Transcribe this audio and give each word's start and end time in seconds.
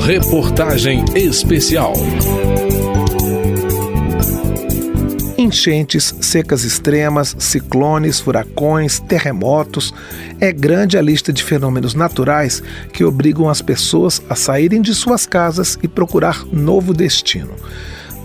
Reportagem 0.00 1.04
Especial. 1.14 1.94
Enchentes, 5.38 6.14
secas 6.20 6.64
extremas, 6.64 7.34
ciclones, 7.38 8.20
furacões, 8.20 9.00
terremotos. 9.00 9.92
É 10.40 10.52
grande 10.52 10.98
a 10.98 11.02
lista 11.02 11.32
de 11.32 11.42
fenômenos 11.42 11.94
naturais 11.94 12.62
que 12.92 13.04
obrigam 13.04 13.48
as 13.48 13.62
pessoas 13.62 14.22
a 14.28 14.34
saírem 14.34 14.82
de 14.82 14.94
suas 14.94 15.26
casas 15.26 15.78
e 15.82 15.88
procurar 15.88 16.44
novo 16.52 16.92
destino. 16.92 17.54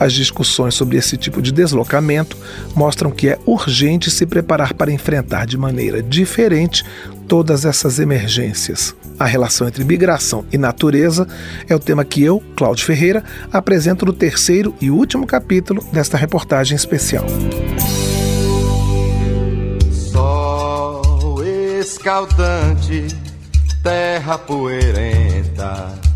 As 0.01 0.13
discussões 0.13 0.73
sobre 0.73 0.97
esse 0.97 1.15
tipo 1.15 1.43
de 1.43 1.51
deslocamento 1.51 2.35
mostram 2.75 3.11
que 3.11 3.29
é 3.29 3.37
urgente 3.45 4.09
se 4.09 4.25
preparar 4.25 4.73
para 4.73 4.91
enfrentar 4.91 5.45
de 5.45 5.55
maneira 5.55 6.01
diferente 6.01 6.83
todas 7.27 7.65
essas 7.65 7.99
emergências. 7.99 8.95
A 9.19 9.25
relação 9.25 9.67
entre 9.67 9.83
migração 9.83 10.43
e 10.51 10.57
natureza 10.57 11.27
é 11.69 11.75
o 11.75 11.79
tema 11.79 12.03
que 12.03 12.23
eu, 12.23 12.41
Cláudio 12.55 12.83
Ferreira, 12.83 13.23
apresento 13.53 14.03
no 14.03 14.11
terceiro 14.11 14.73
e 14.81 14.89
último 14.89 15.27
capítulo 15.27 15.85
desta 15.93 16.17
reportagem 16.17 16.75
especial. 16.75 17.27
Sol 19.91 21.43
escaldante, 21.43 23.05
terra 23.83 24.39
poeirenta 24.39 26.10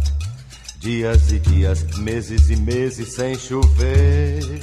Dias 0.85 1.31
e 1.31 1.39
dias, 1.39 1.83
meses 1.97 2.51
e 2.51 2.55
meses 2.55 3.13
sem 3.13 3.33
chover. 3.33 4.59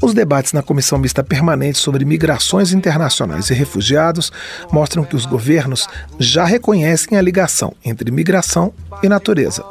Os 0.00 0.14
debates 0.14 0.52
na 0.52 0.62
Comissão 0.62 0.96
Mista 0.96 1.24
Permanente 1.24 1.78
sobre 1.78 2.04
Migrações 2.04 2.72
Internacionais 2.72 3.50
e 3.50 3.54
Refugiados 3.54 4.30
mostram 4.70 5.02
que 5.02 5.16
os 5.16 5.26
governos 5.26 5.88
já 6.20 6.44
reconhecem 6.44 7.18
a 7.18 7.20
ligação 7.20 7.74
entre 7.84 8.12
migração 8.12 8.72
e 9.02 9.08
natureza 9.08 9.64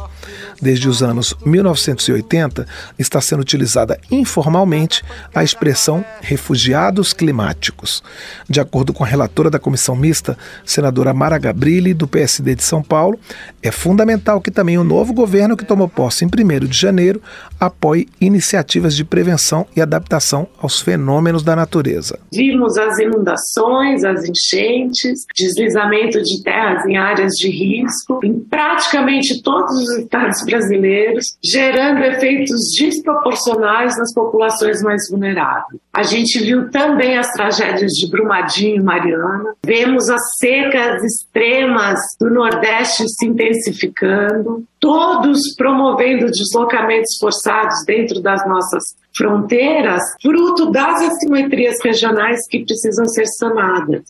desde 0.62 0.88
os 0.88 1.04
anos 1.04 1.35
1980, 1.46 2.66
está 2.98 3.20
sendo 3.21 3.41
utilizada 3.41 3.99
informalmente 4.12 5.04
a 5.34 5.43
expressão 5.43 6.04
refugiados 6.21 7.13
climáticos. 7.13 8.04
De 8.49 8.60
acordo 8.60 8.93
com 8.93 9.04
a 9.04 9.07
relatora 9.07 9.49
da 9.49 9.60
comissão 9.60 9.96
mista, 9.96 10.38
senadora 10.65 11.13
Mara 11.13 11.38
Gabrilli, 11.38 11.93
do 11.93 12.07
PSD 12.07 12.55
de 12.55 12.63
São 12.63 12.82
Paulo, 12.82 13.20
é 13.62 13.71
fundamental 13.71 14.41
que 14.41 14.52
também 14.52 14.77
o 14.77 14.84
novo 14.84 15.13
governo 15.13 15.57
que 15.57 15.65
tomou 15.65 15.88
posse 15.88 16.26
em 16.26 16.27
1 16.27 16.65
de 16.65 16.77
janeiro 16.77 17.21
apoie 17.60 18.08
iniciativas 18.20 18.96
de 18.96 19.04
prevenção 19.04 19.65
e 19.76 19.82
adaptação 19.82 20.48
aos 20.62 20.82
fenômenos 20.82 21.43
da 21.43 21.55
natureza. 21.55 22.20
Vimos 22.34 22.77
as 22.77 22.98
inundações, 22.99 24.04
as 24.04 24.24
enchentes, 24.27 25.26
deslizamento 25.35 26.21
de 26.21 26.43
terras 26.43 26.85
em 26.85 26.98
áreas 26.98 27.34
de 27.34 27.49
risco 27.49 28.20
em 28.24 28.40
praticamente 28.40 29.41
todos 29.41 29.76
os 29.76 29.98
estados 29.98 30.41
brasileiros, 30.46 31.38
gerando 31.43 32.04
efeitos 32.04 32.60
desproporcionais 32.79 33.98
nas 33.98 34.13
populações 34.13 34.82
mais 34.82 35.02
vulneráveis. 35.10 35.82
A 35.93 36.04
gente 36.04 36.40
viu 36.40 36.70
também 36.70 37.18
as 37.18 37.32
tragédias 37.32 37.91
de 37.93 38.10
Brumadinho 38.10 38.77
e 38.77 38.84
Mariana, 38.84 39.54
vemos 39.65 40.10
as 40.10 40.21
secas 40.37 41.04
extremas 41.04 41.99
do 42.20 42.29
Nordeste 42.29 43.04
se 43.07 43.26
intensificando, 43.26 44.63
todos 44.79 45.55
promovendo 45.57 46.27
deslocamentos 46.27 47.18
forçados 47.20 47.84
dentro 47.85 48.21
das 48.21 48.48
nossas 48.48 48.84
fronteiras, 49.18 50.02
fruto 50.21 50.71
das 50.71 51.02
assimetrias 51.02 51.77
regionais 51.84 52.40
que 52.49 52.65
precisam 52.65 53.05
ser 53.07 53.26
sanadas. 53.26 54.04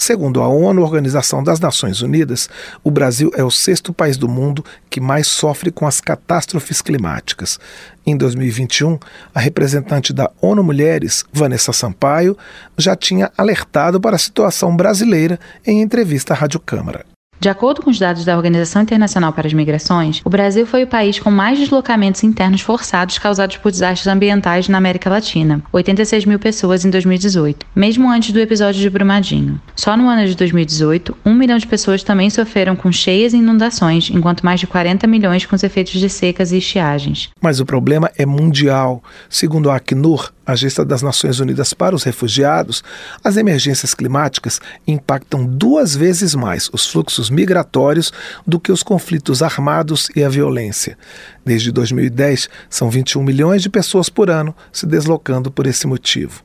Segundo 0.00 0.40
a 0.40 0.48
ONU, 0.48 0.80
Organização 0.80 1.44
das 1.44 1.60
Nações 1.60 2.00
Unidas, 2.00 2.48
o 2.82 2.90
Brasil 2.90 3.30
é 3.36 3.44
o 3.44 3.50
sexto 3.50 3.92
país 3.92 4.16
do 4.16 4.26
mundo 4.26 4.64
que 4.88 4.98
mais 4.98 5.26
sofre 5.26 5.70
com 5.70 5.86
as 5.86 6.00
catástrofes 6.00 6.80
climáticas. 6.80 7.60
Em 8.06 8.16
2021, 8.16 8.98
a 9.34 9.38
representante 9.38 10.14
da 10.14 10.30
ONU 10.40 10.64
Mulheres, 10.64 11.26
Vanessa 11.30 11.70
Sampaio, 11.74 12.34
já 12.78 12.96
tinha 12.96 13.30
alertado 13.36 14.00
para 14.00 14.16
a 14.16 14.18
situação 14.18 14.74
brasileira 14.74 15.38
em 15.66 15.82
entrevista 15.82 16.32
à 16.32 16.36
Rádio 16.36 16.60
Câmara. 16.60 17.09
De 17.40 17.48
acordo 17.48 17.80
com 17.80 17.88
os 17.88 17.98
dados 17.98 18.22
da 18.22 18.36
Organização 18.36 18.82
Internacional 18.82 19.32
para 19.32 19.46
as 19.46 19.54
Migrações, 19.54 20.20
o 20.22 20.28
Brasil 20.28 20.66
foi 20.66 20.82
o 20.82 20.86
país 20.86 21.18
com 21.18 21.30
mais 21.30 21.58
deslocamentos 21.58 22.22
internos 22.22 22.60
forçados 22.60 23.16
causados 23.18 23.56
por 23.56 23.72
desastres 23.72 24.06
ambientais 24.08 24.68
na 24.68 24.76
América 24.76 25.08
Latina, 25.08 25.62
86 25.72 26.26
mil 26.26 26.38
pessoas 26.38 26.84
em 26.84 26.90
2018, 26.90 27.64
mesmo 27.74 28.10
antes 28.10 28.32
do 28.32 28.38
episódio 28.38 28.78
de 28.78 28.90
Brumadinho. 28.90 29.58
Só 29.74 29.96
no 29.96 30.06
ano 30.06 30.26
de 30.26 30.36
2018, 30.36 31.16
um 31.24 31.32
milhão 31.32 31.56
de 31.56 31.66
pessoas 31.66 32.02
também 32.02 32.28
sofreram 32.28 32.76
com 32.76 32.92
cheias 32.92 33.32
e 33.32 33.38
inundações, 33.38 34.10
enquanto 34.10 34.44
mais 34.44 34.60
de 34.60 34.66
40 34.66 35.06
milhões 35.06 35.46
com 35.46 35.56
os 35.56 35.62
efeitos 35.62 35.94
de 35.94 36.10
secas 36.10 36.52
e 36.52 36.58
estiagens. 36.58 37.30
Mas 37.40 37.58
o 37.58 37.64
problema 37.64 38.10
é 38.18 38.26
mundial. 38.26 39.02
Segundo 39.30 39.70
a 39.70 39.76
Acnur, 39.76 40.30
Agência 40.50 40.84
das 40.84 41.02
Nações 41.02 41.40
Unidas 41.40 41.72
para 41.72 41.94
os 41.94 42.02
Refugiados, 42.02 42.82
as 43.22 43.36
emergências 43.36 43.94
climáticas 43.94 44.60
impactam 44.86 45.44
duas 45.44 45.94
vezes 45.94 46.34
mais 46.34 46.68
os 46.72 46.86
fluxos 46.86 47.30
migratórios 47.30 48.12
do 48.46 48.60
que 48.60 48.72
os 48.72 48.82
conflitos 48.82 49.42
armados 49.42 50.10
e 50.14 50.22
a 50.22 50.28
violência. 50.28 50.96
Desde 51.44 51.72
2010, 51.72 52.48
são 52.68 52.90
21 52.90 53.22
milhões 53.22 53.62
de 53.62 53.68
pessoas 53.68 54.08
por 54.08 54.30
ano 54.30 54.54
se 54.72 54.86
deslocando 54.86 55.50
por 55.50 55.66
esse 55.66 55.86
motivo. 55.86 56.42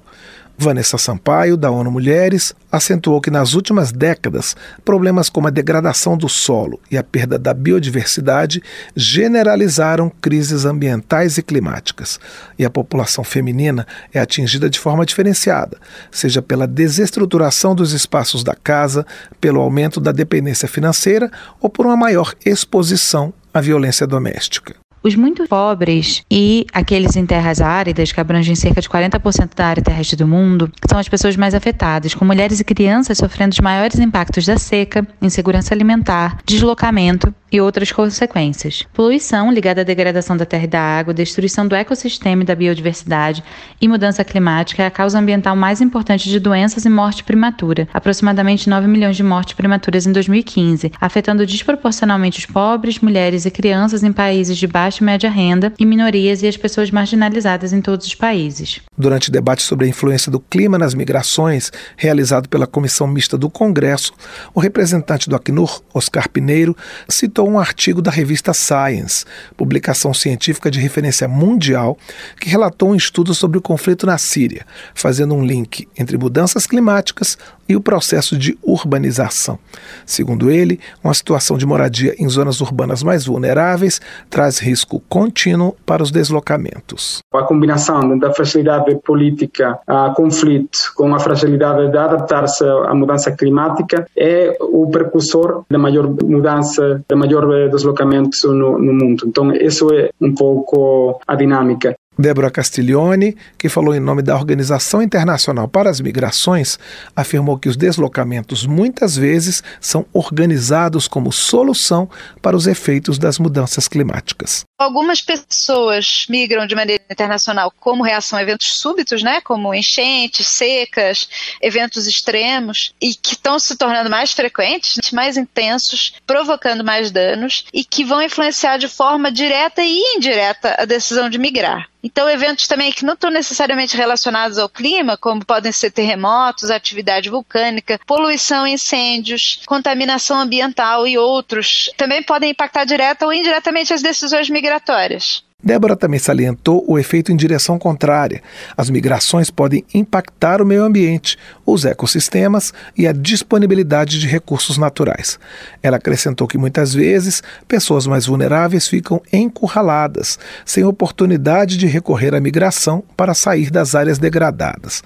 Vanessa 0.58 0.98
Sampaio, 0.98 1.58
da 1.58 1.70
ONU 1.70 1.92
Mulheres, 1.92 2.56
acentuou 2.72 3.20
que 3.20 3.30
nas 3.30 3.54
últimas 3.54 3.92
décadas, 3.92 4.56
problemas 4.84 5.30
como 5.30 5.48
a 5.48 5.52
degradação 5.52 6.18
do 6.18 6.30
solo 6.30 6.80
e 6.90 6.98
a 6.98 7.04
perda 7.04 7.38
da 7.38 7.54
biodiversidade 7.54 8.64
generalizaram 8.96 10.10
crises 10.22 10.66
ambientais 10.66 11.38
e 11.38 11.44
climáticas. 11.44 12.20
E 12.58 12.64
a 12.64 12.70
população 12.70 13.24
feminina 13.24 13.86
é 14.14 14.20
atingida 14.20 14.70
de 14.70 14.80
forma 14.80 15.06
diferenciada, 15.06 15.78
seja 16.10 16.42
pela 16.42 16.68
desestruturação 16.68 17.76
dos 17.76 17.92
espaços 17.92 18.44
da 18.44 18.56
casa, 18.56 19.06
pelo 19.42 19.60
aumento 19.60 20.00
da 20.00 20.12
dependência 20.12 20.68
financeira 20.68 21.30
ou 21.62 21.70
por 21.70 21.86
uma 21.86 21.98
maior 21.98 22.34
exposição 22.46 23.34
à 23.54 23.60
violência 23.60 24.08
doméstica. 24.08 24.85
Os 25.06 25.16
muito 25.16 25.48
pobres 25.48 26.24
e 26.32 26.66
aqueles 26.74 27.16
em 27.16 27.28
terras 27.28 27.62
áridas, 27.62 28.12
que 28.12 28.20
abrangem 28.20 28.56
cerca 28.56 28.82
de 28.82 28.90
40% 28.90 29.52
da 29.56 29.68
área 29.68 29.84
terrestre 29.84 30.16
do 30.16 30.28
mundo, 30.28 30.72
são 30.90 30.98
as 30.98 31.08
pessoas 31.08 31.36
mais 31.36 31.54
afetadas, 31.54 32.16
com 32.16 32.26
mulheres 32.26 32.60
e 32.60 32.64
crianças 32.64 33.20
sofrendo 33.20 33.54
os 33.54 33.60
maiores 33.60 34.00
impactos 34.00 34.48
da 34.48 34.58
seca, 34.58 35.08
insegurança 35.22 35.76
alimentar, 35.76 36.40
deslocamento 36.44 37.32
e 37.52 37.62
outras 37.62 37.92
consequências. 37.92 38.84
Poluição 38.94 39.52
ligada 39.52 39.82
à 39.82 39.84
degradação 39.84 40.36
da 40.36 40.44
terra 40.44 40.64
e 40.64 40.68
da 40.68 40.82
água, 40.82 41.14
destruição 41.14 41.68
do 41.68 41.76
ecossistema 41.76 42.42
e 42.42 42.46
da 42.46 42.56
biodiversidade 42.56 43.44
e 43.80 43.88
mudança 43.88 44.24
climática 44.24 44.82
é 44.82 44.88
a 44.88 44.92
causa 44.92 45.20
ambiental 45.20 45.56
mais 45.56 45.82
importante 45.82 46.28
de 46.28 46.40
doenças 46.40 46.84
e 46.84 46.90
morte 46.90 47.24
prematura, 47.24 47.88
aproximadamente 47.94 48.68
9 48.68 48.88
milhões 48.88 49.16
de 49.16 49.24
mortes 49.24 49.54
prematuras 49.54 50.08
em 50.08 50.12
2015, 50.12 50.92
afetando 51.00 51.46
desproporcionalmente 51.46 52.40
os 52.40 52.46
pobres, 52.48 53.00
mulheres 53.00 53.46
e 53.46 53.52
crianças 53.52 54.04
em 54.04 54.12
países 54.12 54.58
de 54.58 54.66
baixa 54.66 54.95
baixa 54.96 55.04
e 55.04 55.06
média 55.06 55.30
renda 55.30 55.74
e 55.78 55.86
minorias 55.86 56.42
e 56.42 56.48
as 56.48 56.56
pessoas 56.56 56.92
marginalizadas 56.92 57.74
em 57.74 57.82
todos 57.82 58.06
os 58.06 58.16
países. 58.16 58.82
Durante 58.98 59.30
o 59.30 59.32
debate 59.32 59.62
sobre 59.62 59.86
a 59.86 59.90
influência 59.90 60.32
do 60.32 60.40
clima 60.40 60.78
nas 60.78 60.94
migrações, 60.94 61.72
realizado 61.98 62.48
pela 62.48 62.68
Comissão 62.68 63.08
Mista 63.08 63.38
do 63.38 63.50
Congresso, 63.50 64.14
o 64.54 64.60
representante 64.60 65.30
do 65.30 65.36
Acnur, 65.36 65.82
Oscar 65.94 66.30
Pineiro, 66.30 66.76
citou 67.10 67.50
um 67.50 67.60
artigo 67.60 68.02
da 68.02 68.12
revista 68.12 68.54
Science, 68.54 69.26
publicação 69.58 70.14
científica 70.14 70.72
de 70.72 70.80
referência 70.80 71.28
mundial, 71.28 71.98
que 72.40 72.50
relatou 72.50 72.92
um 72.92 72.96
estudo 72.96 73.34
sobre 73.34 73.58
o 73.58 73.62
conflito 73.62 74.06
na 74.06 74.18
Síria, 74.18 74.66
fazendo 74.94 75.34
um 75.34 75.44
link 75.44 75.88
entre 75.98 76.18
mudanças 76.18 76.66
climáticas 76.66 77.38
e 77.68 77.76
o 77.76 77.82
processo 77.82 78.38
de 78.38 78.58
urbanização. 78.64 79.58
Segundo 80.06 80.50
ele, 80.52 80.80
uma 81.04 81.14
situação 81.14 81.58
de 81.58 81.66
moradia 81.66 82.16
em 82.18 82.28
zonas 82.30 82.62
urbanas 82.62 83.04
mais 83.04 83.26
vulneráveis 83.26 84.00
traz 84.30 84.60
risco 84.60 85.02
contínuo 85.10 85.76
para 85.86 86.04
os 86.04 86.12
deslocamentos. 86.12 87.20
A 87.34 87.44
combinação 87.44 88.18
da 88.18 88.34
fragilidade 88.34 88.96
política 89.04 89.80
a 89.88 90.12
conflito 90.16 90.78
com 90.96 91.14
a 91.14 91.20
fragilidade 91.20 91.92
de 91.92 91.98
adaptar-se 91.98 92.64
à 92.64 92.94
mudança 92.94 93.32
climática 93.32 94.08
é 94.16 94.56
o 94.60 94.88
precursor 94.90 95.64
da 95.70 95.78
maior 95.78 96.08
mudança, 96.08 97.04
da 97.08 97.16
maior 97.16 97.70
deslocamento 97.70 98.38
no, 98.48 98.78
no 98.78 98.94
mundo. 98.94 99.26
Então, 99.28 99.52
isso 99.54 99.92
é 99.94 100.10
um 100.22 100.34
pouco 100.34 101.20
a 101.28 101.36
dinâmica. 101.36 101.96
Débora 102.18 102.50
Castiglione, 102.50 103.36
que 103.58 103.70
falou 103.70 103.94
em 103.94 104.00
nome 104.00 104.22
da 104.22 104.36
Organização 104.36 105.02
Internacional 105.02 105.68
para 105.68 105.90
as 105.90 106.00
Migrações, 106.00 106.80
afirmou 107.16 107.58
que 107.60 107.70
os 107.70 107.76
deslocamentos 107.76 108.66
muitas 108.66 109.16
vezes 109.16 109.64
são 109.82 110.06
organizados 110.14 111.08
como 111.08 111.32
solução 111.32 112.10
para 112.42 112.56
os 112.56 112.68
efeitos 112.68 113.18
das 113.18 113.38
mudanças 113.38 113.88
climáticas. 113.88 114.64
Algumas 114.78 115.22
pessoas 115.22 116.26
migram 116.30 116.68
de 116.68 116.76
maneira 116.76 117.04
internacional 117.10 117.72
como 117.80 118.04
reação 118.04 118.38
a 118.38 118.42
eventos 118.42 118.74
súbitos, 118.78 119.24
né, 119.24 119.40
como 119.42 119.74
enchentes, 119.74 120.48
secas, 120.50 121.28
eventos 121.62 122.08
extremos, 122.08 122.94
e 123.02 123.14
que 123.14 123.34
estão 123.34 123.58
se 123.58 123.76
tornando 123.78 124.10
mais 124.10 124.32
frequentes, 124.32 125.12
mais 125.12 125.38
intensos, 125.38 126.14
provocando 126.26 126.84
mais 126.84 127.12
danos 127.12 127.66
e 127.74 127.84
que 127.84 128.04
vão 128.04 128.22
influenciar 128.22 128.78
de 128.78 128.88
forma 128.88 129.32
direta 129.32 129.82
e 129.82 130.16
indireta 130.18 130.76
a 130.78 130.86
decisão 130.86 131.30
de 131.30 131.38
migrar. 131.38 131.88
Então, 132.06 132.30
eventos 132.30 132.68
também 132.68 132.92
que 132.92 133.04
não 133.04 133.16
estão 133.16 133.32
necessariamente 133.32 133.98
relacionados 133.98 134.60
ao 134.60 134.70
clima, 134.70 135.18
como 135.18 135.44
podem 135.44 135.72
ser 135.72 135.90
terremotos, 135.90 136.70
atividade 136.70 137.32
vulcânica, 137.32 138.00
poluição, 138.06 138.68
incêndios, 138.68 139.60
contaminação 139.66 140.40
ambiental 140.40 141.08
e 141.08 141.18
outros, 141.18 141.90
também 141.98 142.22
podem 142.22 142.52
impactar 142.52 142.86
direta 142.86 143.26
ou 143.26 143.34
indiretamente 143.34 143.92
as 143.92 144.04
decisões 144.04 144.52
migratórias. 144.52 145.44
Débora 145.66 145.96
também 145.96 146.20
salientou 146.20 146.86
o 146.88 147.00
efeito 147.00 147.32
em 147.32 147.36
direção 147.36 147.80
contrária. 147.80 148.40
As 148.78 148.88
migrações 148.88 149.50
podem 149.50 149.84
impactar 149.96 150.62
o 150.62 150.66
meio 150.66 150.84
ambiente, 150.84 151.40
os 151.66 151.86
ecossistemas 151.86 152.72
e 152.96 153.08
a 153.08 153.12
disponibilidade 153.12 154.20
de 154.20 154.28
recursos 154.28 154.78
naturais. 154.78 155.40
Ela 155.82 155.98
acrescentou 155.98 156.48
que 156.48 156.56
muitas 156.56 156.94
vezes 156.94 157.42
pessoas 157.68 158.06
mais 158.06 158.28
vulneráveis 158.28 158.88
ficam 158.88 159.20
encurraladas, 159.34 160.38
sem 160.64 160.84
oportunidade 160.84 161.78
de 161.78 161.88
recorrer 161.88 162.36
à 162.36 162.40
migração 162.40 163.04
para 163.18 163.34
sair 163.34 163.72
das 163.72 163.96
áreas 163.96 164.20
degradadas. 164.20 165.02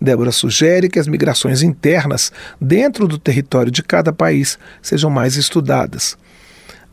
Débora 0.00 0.32
sugere 0.32 0.88
que 0.88 0.98
as 0.98 1.06
migrações 1.06 1.60
internas, 1.60 2.32
dentro 2.58 3.06
do 3.06 3.18
território 3.18 3.70
de 3.70 3.82
cada 3.82 4.10
país, 4.10 4.58
sejam 4.80 5.10
mais 5.10 5.36
estudadas 5.36 6.16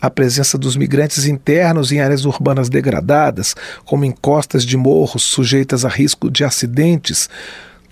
a 0.05 0.09
presença 0.09 0.57
dos 0.57 0.75
migrantes 0.75 1.25
internos 1.25 1.91
em 1.91 1.99
áreas 1.99 2.25
urbanas 2.25 2.69
degradadas, 2.69 3.55
como 3.83 4.05
em 4.05 4.11
costas 4.11 4.65
de 4.65 4.77
morros 4.77 5.23
sujeitas 5.23 5.83
a 5.83 5.89
risco 5.89 6.29
de 6.29 6.43
acidentes, 6.43 7.29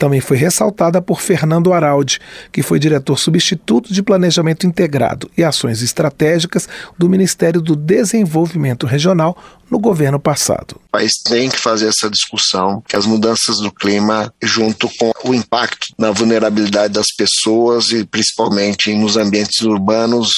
também 0.04 0.20
foi 0.20 0.36
ressaltada 0.36 1.02
por 1.02 1.22
Fernando 1.22 1.72
Araldi, 1.72 2.20
que 2.52 2.62
foi 2.62 2.78
diretor 2.78 3.18
substituto 3.18 3.94
de 3.94 4.04
Planejamento 4.04 4.68
Integrado 4.68 5.32
e 5.38 5.46
Ações 5.46 5.82
Estratégicas 5.82 6.68
do 6.98 7.08
Ministério 7.08 7.62
do 7.62 7.74
Desenvolvimento 7.74 8.86
Regional 8.86 9.38
no 9.72 9.80
governo 9.80 10.20
passado. 10.20 10.76
O 10.76 10.92
país 10.92 11.14
tem 11.24 11.50
que 11.50 11.58
fazer 11.58 11.88
essa 11.88 12.10
discussão 12.10 12.84
que 12.88 12.96
as 12.96 13.06
mudanças 13.06 13.58
do 13.58 13.72
clima, 13.72 14.32
junto 14.42 14.88
com 15.00 15.12
o 15.24 15.34
impacto 15.34 15.88
na 15.98 16.12
vulnerabilidade 16.12 16.94
das 16.94 17.08
pessoas 17.08 17.92
e 17.92 18.06
principalmente 18.06 18.94
nos 18.94 19.18
ambientes 19.18 19.62
urbanos, 19.62 20.30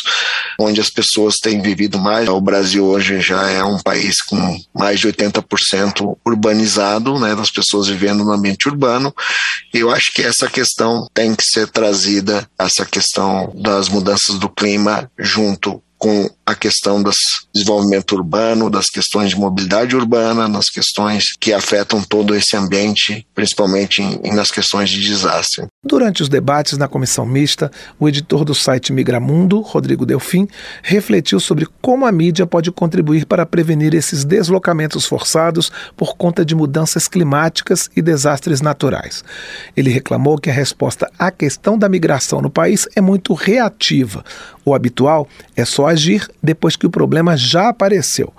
onde 0.57 0.79
as 0.79 0.89
pessoas 0.89 1.35
têm 1.35 1.61
vivido 1.61 1.99
mais. 1.99 2.29
O 2.29 2.39
Brasil 2.39 2.85
hoje 2.85 3.19
já 3.19 3.49
é 3.49 3.63
um 3.63 3.77
país 3.79 4.21
com 4.21 4.57
mais 4.73 5.01
de 5.01 5.07
80% 5.07 6.15
urbanizado, 6.25 7.19
né, 7.19 7.35
das 7.35 7.51
pessoas 7.51 7.87
vivendo 7.87 8.23
no 8.23 8.31
ambiente 8.31 8.69
urbano. 8.69 9.13
Eu 9.73 9.91
acho 9.91 10.11
que 10.13 10.21
essa 10.21 10.47
questão 10.47 11.07
tem 11.13 11.35
que 11.35 11.43
ser 11.43 11.67
trazida, 11.67 12.47
essa 12.57 12.85
questão 12.85 13.51
das 13.55 13.89
mudanças 13.89 14.37
do 14.37 14.49
clima, 14.49 15.09
junto 15.17 15.81
com 15.97 16.29
a 16.45 16.53
questão 16.53 17.01
do 17.01 17.09
desenvolvimento 17.53 18.13
urbano, 18.13 18.69
das 18.69 18.87
questões 18.87 19.31
de 19.31 19.35
mobilidade 19.35 19.95
urbana, 19.95 20.47
nas 20.47 20.69
questões 20.69 21.25
que 21.39 21.51
afetam 21.51 22.03
todo 22.03 22.35
esse 22.35 22.55
ambiente, 22.55 23.25
principalmente 23.33 24.01
em, 24.01 24.33
nas 24.33 24.51
questões 24.51 24.89
de 24.89 25.01
desastre. 25.01 25.65
Durante 25.83 26.21
os 26.21 26.29
debates 26.29 26.77
na 26.77 26.87
comissão 26.87 27.25
mista, 27.25 27.71
o 27.99 28.07
editor 28.07 28.45
do 28.45 28.53
site 28.53 28.93
Migramundo, 28.93 29.59
Rodrigo 29.61 30.05
Delfim, 30.05 30.47
refletiu 30.83 31.39
sobre 31.39 31.67
como 31.81 32.05
a 32.05 32.11
mídia 32.11 32.45
pode 32.45 32.71
contribuir 32.71 33.25
para 33.25 33.45
prevenir 33.45 33.95
esses 33.95 34.23
deslocamentos 34.23 35.05
forçados 35.05 35.71
por 35.97 36.15
conta 36.15 36.45
de 36.45 36.53
mudanças 36.53 37.07
climáticas 37.07 37.89
e 37.95 38.01
desastres 38.01 38.61
naturais. 38.61 39.23
Ele 39.75 39.89
reclamou 39.89 40.37
que 40.37 40.49
a 40.49 40.53
resposta 40.53 41.09
à 41.17 41.31
questão 41.31 41.77
da 41.77 41.89
migração 41.89 42.39
no 42.41 42.51
país 42.51 42.87
é 42.95 43.01
muito 43.01 43.33
reativa. 43.33 44.23
O 44.63 44.73
habitual 44.73 45.27
é 45.55 45.63
só 45.63 45.87
agir 45.87 46.27
depois 46.45 46.75
que 46.75 46.85
o 46.85 46.89
problema 46.89 47.35
já 47.35 47.69
apareceu. 47.69 48.31